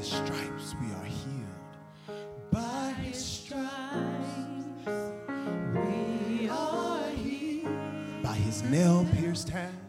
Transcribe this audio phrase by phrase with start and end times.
[0.00, 1.76] his stripes we are healed.
[2.50, 4.88] By his stripes
[5.74, 8.22] we are healed.
[8.22, 9.79] By his nail pierced hands.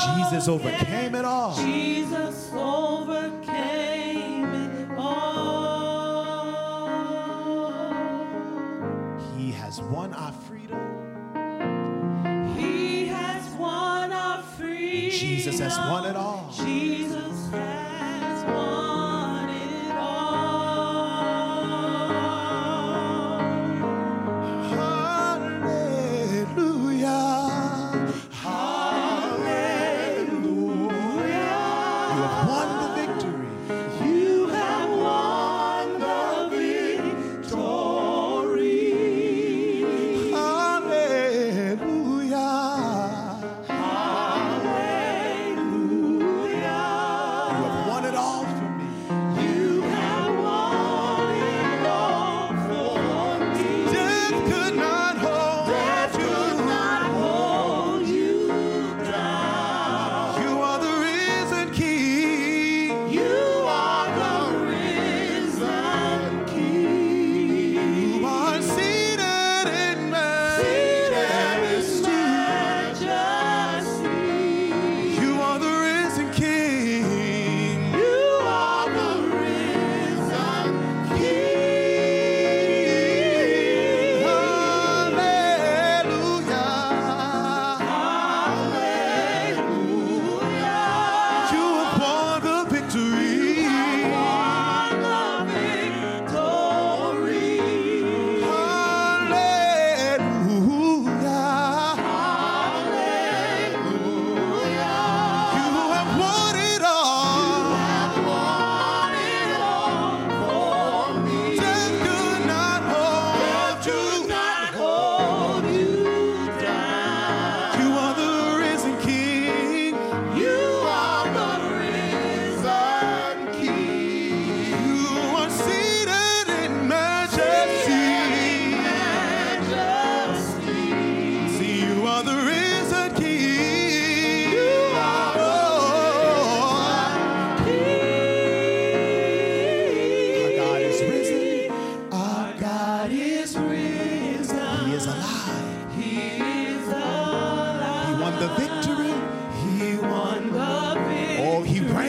[0.00, 1.54] Jesus overcame it all.
[1.56, 5.58] Jesus overcame it all.
[9.36, 10.78] He has won our freedom.
[12.56, 15.18] He has won our freedom.
[15.18, 16.29] Jesus has won it all.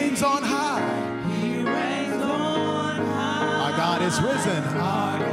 [0.01, 0.81] reigns on high.
[1.41, 3.71] He reigns on high.
[3.71, 4.63] Our God is risen.
[4.79, 5.30] Our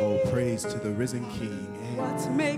[0.00, 1.66] Oh, praise to the risen King.
[1.96, 2.53] What's made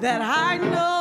[0.00, 0.97] that I know.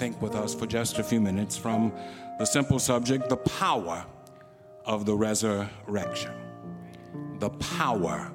[0.00, 1.92] Think with us for just a few minutes from
[2.38, 4.02] the simple subject the power
[4.86, 6.32] of the resurrection.
[7.38, 8.32] The power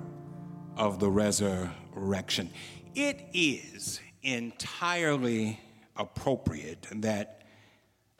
[0.78, 2.52] of the resurrection.
[2.94, 5.60] It is entirely
[5.98, 7.42] appropriate that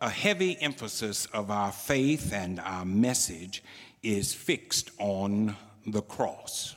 [0.02, 3.64] a heavy emphasis of our faith and our message
[4.02, 6.76] is fixed on the cross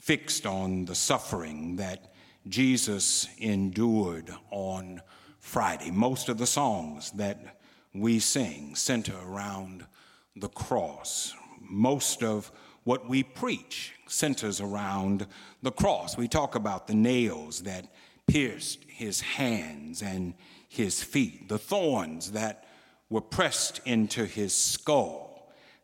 [0.00, 2.14] fixed on the suffering that
[2.48, 5.02] Jesus endured on
[5.40, 5.90] Friday.
[5.90, 7.58] Most of the songs that
[7.94, 9.86] we sing center around
[10.36, 11.34] the cross.
[11.60, 12.50] Most of
[12.84, 15.26] what we preach centers around
[15.62, 16.16] the cross.
[16.16, 17.92] We talk about the nails that
[18.26, 20.34] pierced his hands and
[20.68, 22.64] his feet, the thorns that
[23.10, 25.27] were pressed into his skull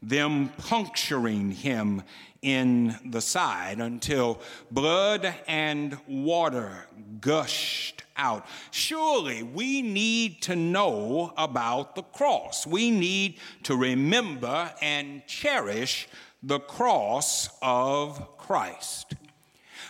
[0.08, 2.02] them puncturing him
[2.42, 6.86] in the side until blood and water
[7.20, 8.46] gushed out.
[8.70, 12.66] Surely we need to know about the cross.
[12.66, 16.06] We need to remember and cherish
[16.42, 19.14] the cross of Christ.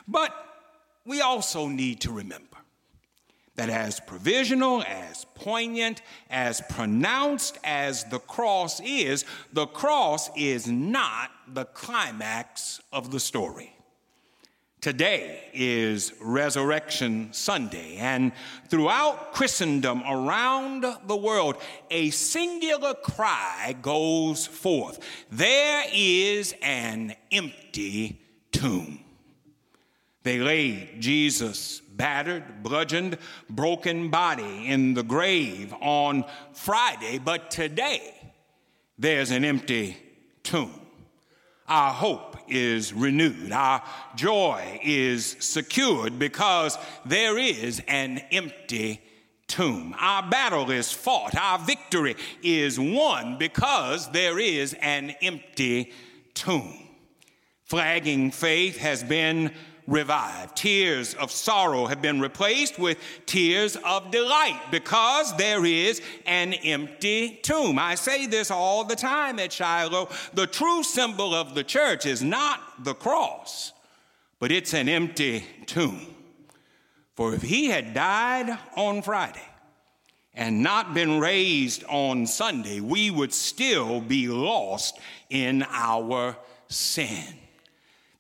[0.07, 0.33] But
[1.05, 2.57] we also need to remember
[3.57, 11.31] that as provisional, as poignant, as pronounced as the cross is, the cross is not
[11.47, 13.75] the climax of the story.
[14.81, 18.33] Today is Resurrection Sunday, and
[18.69, 21.57] throughout Christendom, around the world,
[21.91, 24.99] a singular cry goes forth
[25.31, 28.21] There is an empty
[28.53, 29.01] tomb.
[30.23, 38.15] They laid Jesus' battered, bludgeoned, broken body in the grave on Friday, but today
[38.99, 39.97] there's an empty
[40.43, 40.81] tomb.
[41.67, 43.51] Our hope is renewed.
[43.51, 43.83] Our
[44.17, 49.01] joy is secured because there is an empty
[49.47, 49.95] tomb.
[49.99, 51.35] Our battle is fought.
[51.35, 55.93] Our victory is won because there is an empty
[56.35, 56.81] tomb.
[57.65, 59.53] Flagging faith has been
[59.87, 60.57] revived.
[60.57, 67.39] Tears of sorrow have been replaced with tears of delight because there is an empty
[67.43, 67.79] tomb.
[67.79, 70.09] I say this all the time at Shiloh.
[70.33, 73.73] The true symbol of the church is not the cross,
[74.39, 76.07] but it's an empty tomb.
[77.15, 79.41] For if he had died on Friday,
[80.35, 84.99] and not been raised on Sunday, we would still be lost
[85.31, 86.37] in our
[86.69, 87.44] sin.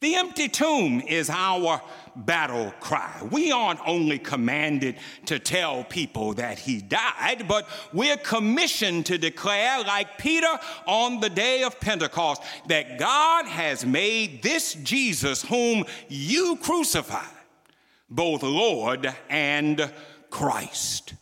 [0.04, 1.80] The empty tomb is our
[2.14, 3.26] battle cry.
[3.30, 9.82] We aren't only commanded to tell people that he died, but we're commissioned to declare,
[9.82, 16.56] like Peter on the day of Pentecost, that God has made this Jesus, whom you
[16.56, 17.24] crucified,
[18.10, 19.90] both Lord and
[20.28, 21.14] Christ.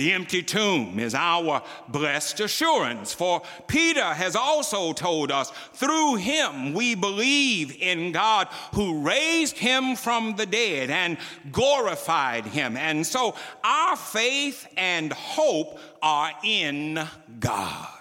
[0.00, 6.72] The empty tomb is our blessed assurance, for Peter has also told us through him
[6.72, 11.18] we believe in God who raised him from the dead and
[11.52, 12.78] glorified him.
[12.78, 17.06] And so our faith and hope are in
[17.38, 17.99] God.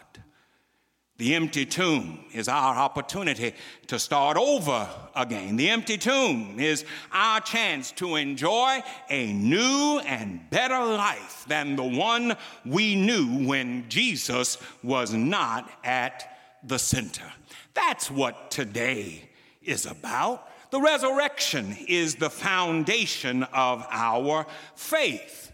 [1.19, 3.53] The empty tomb is our opportunity
[3.87, 5.57] to start over again.
[5.57, 11.83] The empty tomb is our chance to enjoy a new and better life than the
[11.83, 17.29] one we knew when Jesus was not at the center.
[17.73, 19.27] That's what today
[19.61, 20.47] is about.
[20.71, 25.48] The resurrection is the foundation of our faith.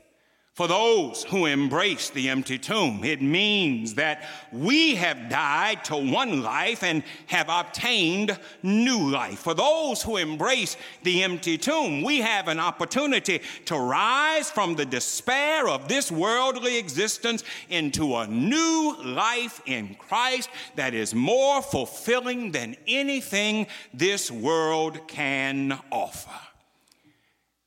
[0.55, 6.43] For those who embrace the empty tomb, it means that we have died to one
[6.43, 9.39] life and have obtained new life.
[9.39, 14.85] For those who embrace the empty tomb, we have an opportunity to rise from the
[14.85, 22.53] despair of this worldly existence into a new life in Christ that is more fulfilling
[22.53, 26.39] than anything this world can offer.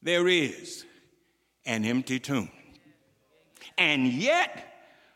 [0.03, 0.87] There is
[1.66, 2.48] an empty tomb.
[3.79, 4.64] And yet,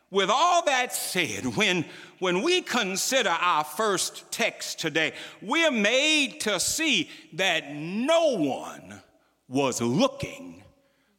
[0.09, 1.85] with all that said, when,
[2.19, 9.01] when we consider our first text today, we're made to see that no one
[9.49, 10.63] was looking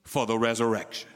[0.04, 1.10] for the resurrection.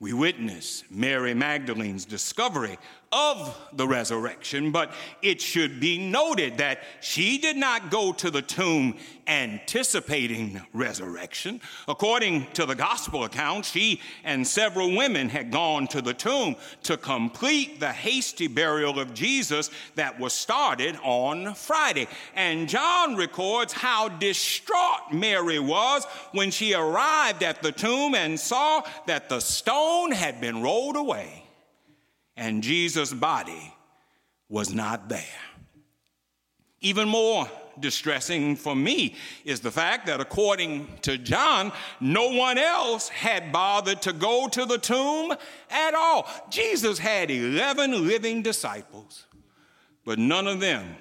[0.00, 2.78] We witness Mary Magdalene's discovery
[3.10, 4.92] of the resurrection, but
[5.22, 11.60] it should be noted that she did not go to the tomb anticipating resurrection.
[11.86, 16.96] According to the gospel account, she and several women had gone to the tomb to
[16.96, 22.08] complete the hasty burial of Jesus that was started on Friday.
[22.34, 28.82] And John records how distraught Mary was when she arrived at the tomb and saw
[29.06, 31.44] that the stone had been rolled away
[32.38, 33.74] and Jesus' body
[34.48, 35.24] was not there.
[36.80, 43.08] Even more distressing for me is the fact that, according to John, no one else
[43.08, 45.34] had bothered to go to the tomb
[45.68, 46.28] at all.
[46.48, 49.26] Jesus had 11 living disciples,
[50.04, 50.96] but none of them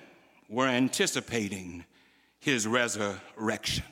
[0.50, 1.86] were anticipating
[2.40, 3.86] his resurrection.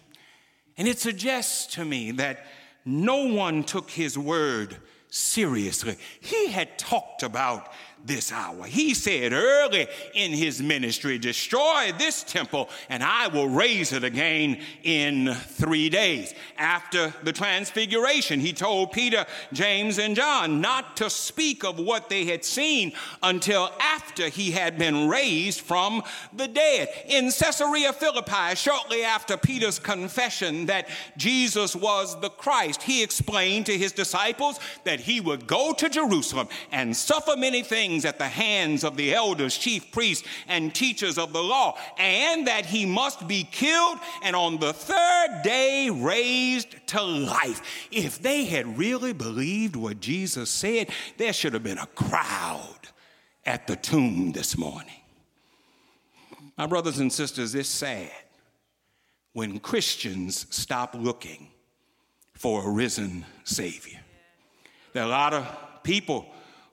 [0.78, 2.46] And it suggests to me that
[2.84, 4.78] no one took his word
[5.16, 5.96] seriously.
[6.20, 7.72] He had talked about
[8.04, 8.66] this hour.
[8.66, 14.62] He said early in his ministry, Destroy this temple, and I will raise it again
[14.84, 16.34] in three days.
[16.58, 22.26] After the transfiguration, he told Peter, James, and John not to speak of what they
[22.26, 26.04] had seen until after he had been raised from
[26.34, 26.90] the dead.
[27.08, 33.78] In Caesarea Philippi, shortly after Peter's confession that Jesus was the Christ, he explained to
[33.78, 38.28] his disciples that he would go to Jerusalem and suffer many things things at the
[38.28, 43.26] hands of the elders, chief priests, and teachers of the law, and that he must
[43.26, 47.62] be killed and on the third day raised to life.
[47.92, 52.80] If they had really believed what Jesus said, there should have been a crowd
[53.46, 54.92] at the tomb this morning.
[56.58, 58.12] My brothers and sisters, it's sad
[59.32, 61.48] when Christians stop looking
[62.34, 64.00] for a risen Savior.
[64.92, 66.26] There are a lot of people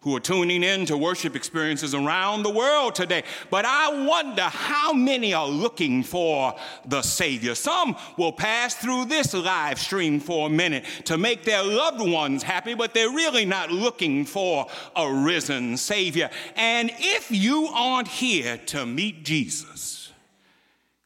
[0.03, 3.23] who are tuning in to worship experiences around the world today.
[3.51, 7.55] But I wonder how many are looking for the Savior.
[7.55, 12.43] Some will pass through this live stream for a minute to make their loved ones
[12.43, 16.31] happy, but they're really not looking for a risen Savior.
[16.57, 20.13] And if you aren't here to meet Jesus,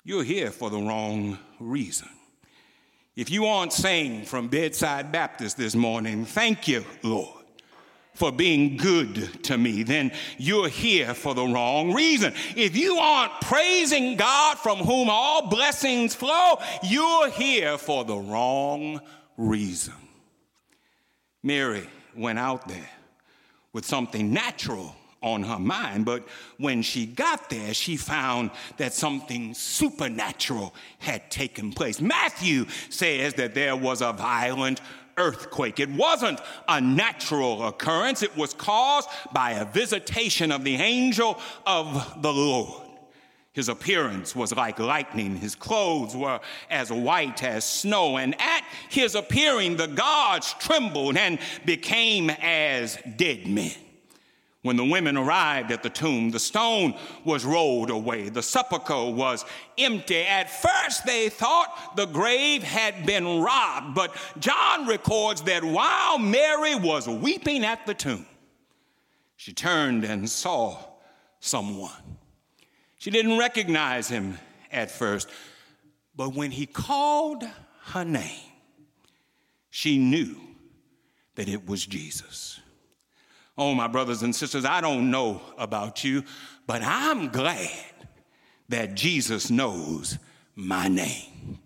[0.04, 2.08] you're here for the wrong reason.
[3.14, 7.35] If you aren't saying from Bedside Baptist this morning, thank you, Lord
[8.16, 12.32] for being good to me, then you're here for the wrong reason.
[12.56, 19.00] If you aren't praising God from whom all blessings flow, you're here for the wrong
[19.36, 19.94] reason.
[21.42, 22.90] Mary went out there
[23.72, 26.26] with something natural on her mind, but
[26.56, 32.00] when she got there, she found that something supernatural had taken place.
[32.00, 34.80] Matthew says that there was a violent
[35.16, 35.80] earthquake.
[35.80, 42.22] It wasn't a natural occurrence, it was caused by a visitation of the angel of
[42.22, 42.82] the Lord.
[43.52, 45.36] His appearance was like lightning.
[45.36, 48.18] His clothes were as white as snow.
[48.18, 53.72] And at his appearing, the gods trembled and became as dead men.
[54.66, 58.30] When the women arrived at the tomb, the stone was rolled away.
[58.30, 59.44] The sepulchre was
[59.78, 60.22] empty.
[60.22, 66.74] At first, they thought the grave had been robbed, but John records that while Mary
[66.74, 68.26] was weeping at the tomb,
[69.36, 70.78] she turned and saw
[71.38, 72.18] someone.
[72.98, 74.36] She didn't recognize him
[74.72, 75.28] at first,
[76.16, 77.44] but when he called
[77.92, 78.50] her name,
[79.70, 80.40] she knew
[81.36, 82.58] that it was Jesus.
[83.58, 86.24] Oh, my brothers and sisters, I don't know about you,
[86.66, 87.70] but I'm glad
[88.68, 90.18] that Jesus knows
[90.54, 91.58] my name.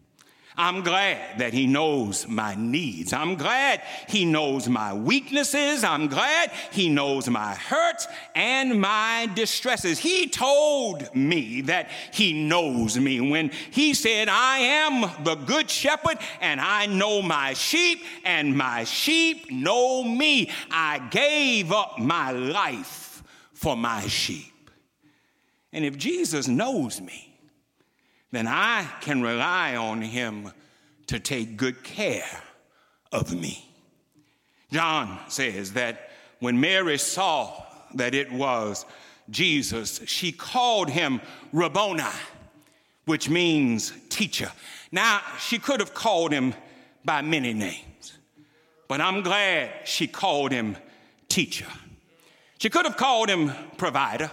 [0.57, 3.13] I'm glad that He knows my needs.
[3.13, 5.85] I'm glad He knows my weaknesses.
[5.85, 9.99] I'm glad He knows my hurts and my distresses.
[9.99, 16.19] He told me that He knows me when He said, I am the good shepherd
[16.41, 20.51] and I know my sheep and my sheep know me.
[20.71, 23.23] I gave up my life
[23.55, 24.71] for my sheep.
[25.73, 27.30] And if Jesus knows me,
[28.31, 30.53] then I can rely on him
[31.09, 32.43] to take good care
[33.11, 33.67] of me.
[34.71, 37.65] John says that when Mary saw
[37.95, 38.87] that it was
[39.29, 41.21] Jesus, she called him
[41.53, 42.05] Rabboni,
[43.05, 44.51] which means teacher.
[44.93, 46.55] Now, she could have called him
[47.05, 48.19] by many names,
[48.89, 50.77] but I'm glad she called him
[51.29, 51.67] teacher.
[52.59, 54.31] She could have called him provider,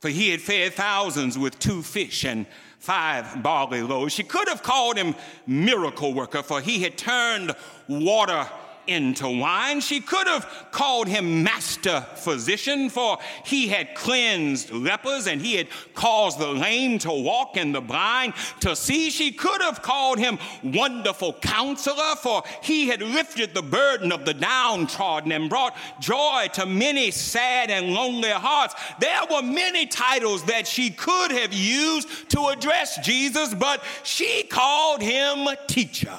[0.00, 2.46] for he had fed thousands with two fish and
[2.78, 4.14] five barley loaves.
[4.14, 5.14] She could have called him
[5.46, 7.54] miracle worker, for he had turned
[7.88, 8.48] water
[8.88, 9.80] into wine.
[9.80, 15.68] She could have called him master physician, for he had cleansed lepers and he had
[15.94, 19.10] caused the lame to walk and the blind to see.
[19.10, 24.34] She could have called him wonderful counselor, for he had lifted the burden of the
[24.34, 28.74] downtrodden and brought joy to many sad and lonely hearts.
[29.00, 35.02] There were many titles that she could have used to address Jesus, but she called
[35.02, 36.18] him teacher.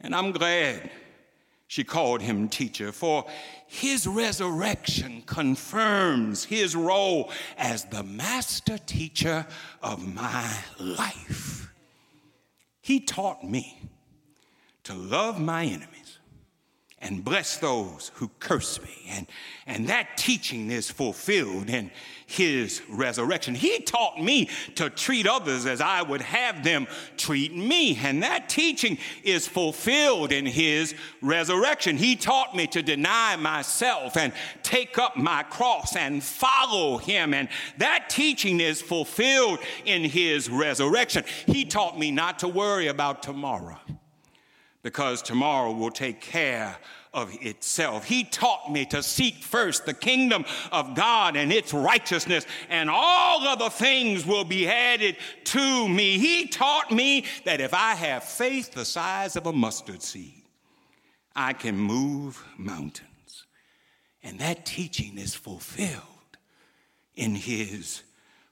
[0.00, 0.90] And I'm glad
[1.70, 3.24] she called him teacher, for
[3.64, 9.46] his resurrection confirms his role as the master teacher
[9.80, 11.72] of my life.
[12.80, 13.88] He taught me
[14.82, 16.18] to love my enemies
[16.98, 19.06] and bless those who curse me.
[19.08, 19.28] And,
[19.64, 21.92] and that teaching is fulfilled in
[22.30, 23.54] his resurrection.
[23.54, 27.98] He taught me to treat others as I would have them treat me.
[28.02, 31.96] And that teaching is fulfilled in his resurrection.
[31.96, 37.34] He taught me to deny myself and take up my cross and follow him.
[37.34, 41.24] And that teaching is fulfilled in his resurrection.
[41.46, 43.78] He taught me not to worry about tomorrow
[44.82, 46.76] because tomorrow will take care
[47.12, 48.04] of itself.
[48.04, 53.46] He taught me to seek first the kingdom of God and its righteousness, and all
[53.46, 56.18] other things will be added to me.
[56.18, 60.42] He taught me that if I have faith the size of a mustard seed,
[61.34, 63.46] I can move mountains.
[64.22, 66.04] And that teaching is fulfilled
[67.14, 68.02] in his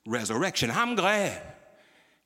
[0.06, 0.70] resurrection.
[0.70, 1.42] I'm glad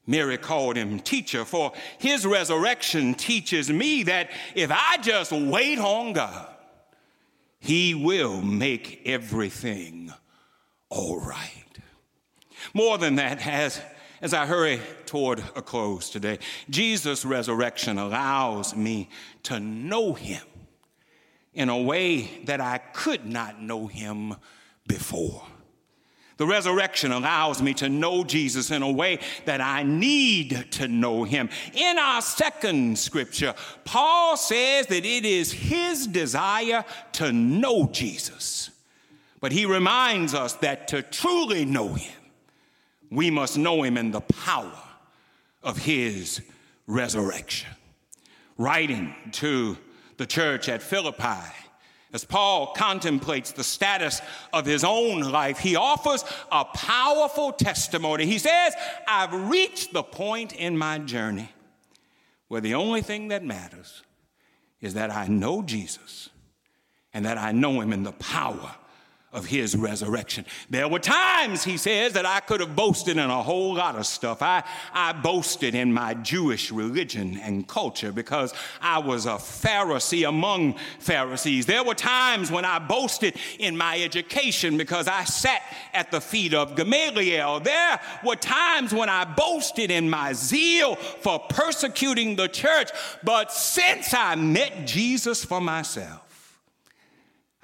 [0.07, 6.13] Mary called him teacher, for his resurrection teaches me that if I just wait on
[6.13, 6.49] God,
[7.61, 10.13] he will make everything
[10.89, 11.49] all right.
[12.75, 13.81] More than that, as,
[14.21, 16.39] as I hurry toward a close today,
[16.69, 19.09] Jesus' resurrection allows me
[19.45, 20.43] to know him
[21.55, 24.35] in a way that I could not know him
[24.87, 25.45] before.
[26.43, 31.23] The resurrection allows me to know Jesus in a way that I need to know
[31.23, 31.49] him.
[31.73, 38.71] In our second scripture, Paul says that it is his desire to know Jesus.
[39.39, 42.21] But he reminds us that to truly know him,
[43.09, 44.83] we must know him in the power
[45.63, 46.43] of his
[46.89, 47.71] resurrection.
[48.59, 49.79] Writing to
[50.17, 51.55] the church at Philippi,
[52.13, 54.21] as Paul contemplates the status
[54.53, 58.27] of his own life, he offers a powerful testimony.
[58.27, 58.75] He says,
[59.09, 61.49] I've reached the point in my journey
[62.49, 64.03] where the only thing that matters
[64.81, 66.29] is that I know Jesus
[67.15, 68.75] and that I know him in the power
[69.33, 70.45] of his resurrection.
[70.69, 74.07] There were times, he says, that I could have boasted in a whole lot of
[74.07, 74.43] stuff.
[74.43, 80.75] I, I boasted in my Jewish religion and culture because I was a Pharisee among
[80.99, 81.65] Pharisees.
[81.65, 85.63] There were times when I boasted in my education because I sat
[85.95, 87.61] at the feet of Gamaliel.
[87.61, 92.91] There were times when I boasted in my zeal for persecuting the church.
[93.25, 96.22] But since I met Jesus for myself,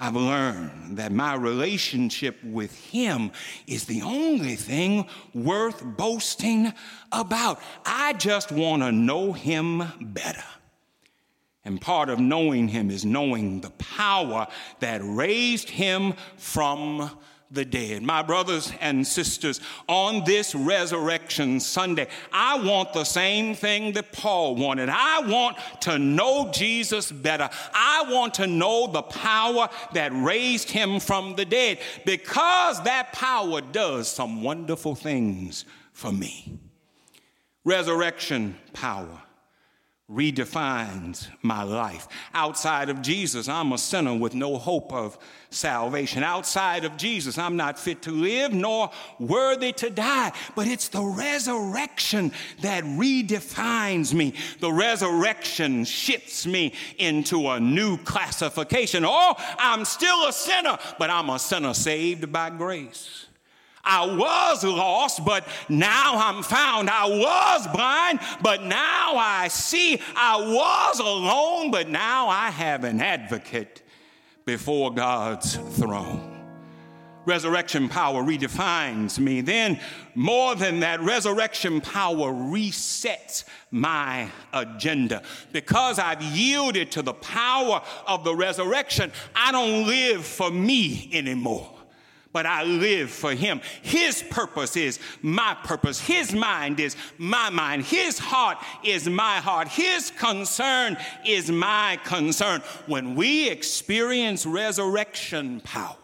[0.00, 3.32] I've learned that my relationship with Him
[3.66, 6.72] is the only thing worth boasting
[7.10, 7.60] about.
[7.84, 10.44] I just want to know Him better.
[11.64, 14.46] And part of knowing Him is knowing the power
[14.78, 17.10] that raised Him from
[17.50, 18.02] the dead.
[18.02, 24.56] My brothers and sisters, on this resurrection Sunday, I want the same thing that Paul
[24.56, 24.88] wanted.
[24.90, 27.48] I want to know Jesus better.
[27.72, 33.60] I want to know the power that raised him from the dead because that power
[33.60, 36.58] does some wonderful things for me.
[37.64, 39.22] Resurrection power
[40.10, 42.08] redefines my life.
[42.32, 45.18] Outside of Jesus, I'm a sinner with no hope of
[45.50, 46.22] salvation.
[46.22, 50.32] Outside of Jesus, I'm not fit to live nor worthy to die.
[50.56, 54.32] But it's the resurrection that redefines me.
[54.60, 59.04] The resurrection shifts me into a new classification.
[59.06, 63.27] Oh, I'm still a sinner, but I'm a sinner saved by grace.
[63.88, 66.90] I was lost, but now I'm found.
[66.90, 70.00] I was blind, but now I see.
[70.14, 73.82] I was alone, but now I have an advocate
[74.44, 76.34] before God's throne.
[77.24, 79.40] Resurrection power redefines me.
[79.40, 79.80] Then,
[80.14, 85.22] more than that, resurrection power resets my agenda.
[85.52, 91.77] Because I've yielded to the power of the resurrection, I don't live for me anymore
[92.32, 93.60] but I live for him.
[93.82, 96.00] His purpose is my purpose.
[96.00, 97.84] His mind is my mind.
[97.84, 99.68] His heart is my heart.
[99.68, 102.62] His concern is my concern.
[102.86, 105.96] When we experience resurrection power,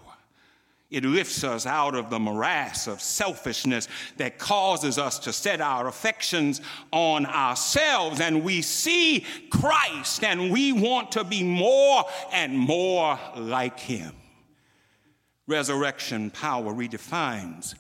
[0.91, 5.89] it lifts us out of the morass of selfishness that causes us to set our
[5.89, 6.61] affections
[6.93, 8.21] on ourselves.
[8.21, 14.13] And we see Christ and we want to be more and more like Him.
[15.47, 17.75] Resurrection power redefines.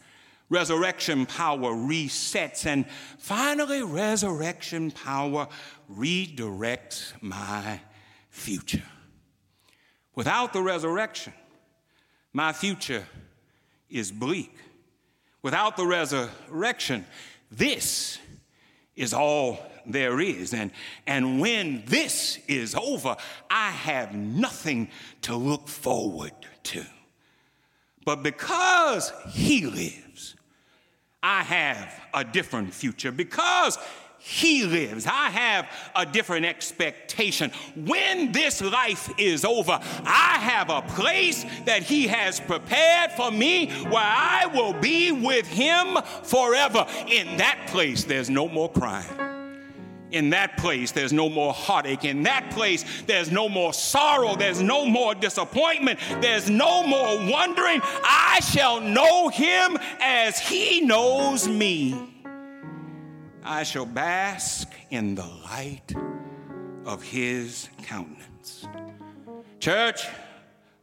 [0.50, 2.66] Resurrection power resets.
[2.66, 2.87] And
[3.18, 5.48] finally, resurrection power
[5.90, 7.81] redirects my
[8.31, 8.83] future.
[10.14, 11.33] Without the resurrection,
[12.33, 13.05] my future
[13.88, 14.55] is bleak.
[15.42, 17.05] Without the resurrection,
[17.50, 18.18] this
[18.96, 20.55] is all there is.
[20.55, 20.70] And,
[21.07, 23.16] and when this is over,
[23.50, 24.88] I have nothing
[25.22, 26.33] to look forward
[26.64, 26.85] to.
[28.05, 30.37] But because He lives,
[31.23, 33.11] I have a different future.
[33.11, 33.79] Because
[34.27, 35.05] he lives.
[35.07, 37.51] I have a different expectation.
[37.77, 43.69] When this life is over, I have a place that He has prepared for me
[43.83, 46.87] where I will be with Him forever.
[47.07, 49.34] In that place, there's no more crying.
[50.11, 52.05] In that place, there's no more heartache.
[52.05, 54.37] In that place, there's no more sorrow.
[54.37, 55.99] There's no more disappointment.
[56.21, 57.81] There's no more wondering.
[57.83, 62.11] I shall know him as he knows me.
[63.43, 65.95] I shall bask in the light
[66.87, 68.67] of his countenance.
[69.59, 70.07] Church,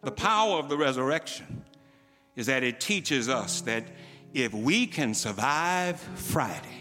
[0.01, 1.63] the power of the resurrection
[2.35, 3.83] is that it teaches us that
[4.33, 6.80] if we can survive Friday,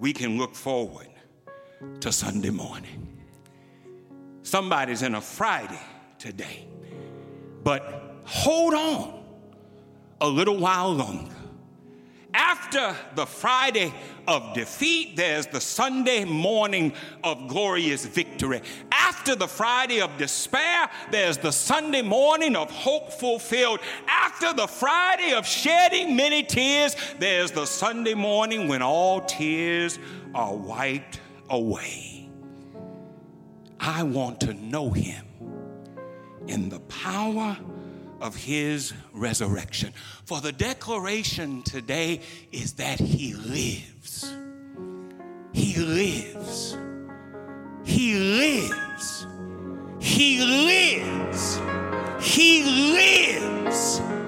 [0.00, 1.06] we can look forward
[2.00, 3.18] to Sunday morning.
[4.42, 5.80] Somebody's in a Friday
[6.18, 6.66] today,
[7.62, 9.22] but hold on
[10.22, 11.34] a little while longer.
[12.32, 13.92] After the Friday
[14.28, 16.92] of defeat, there's the Sunday morning
[17.24, 18.62] of glorious victory.
[18.92, 23.80] After the Friday of despair, there's the Sunday morning of hope fulfilled.
[24.06, 29.98] After the Friday of shedding many tears, there's the Sunday morning when all tears
[30.34, 32.28] are wiped away.
[33.80, 35.26] I want to know him
[36.46, 37.56] in the power
[38.20, 39.92] of his resurrection.
[40.24, 42.20] For the declaration today
[42.52, 44.34] is that he lives.
[45.52, 46.76] He lives.
[47.84, 49.26] He lives.
[50.00, 51.60] He lives.
[52.20, 54.19] He lives.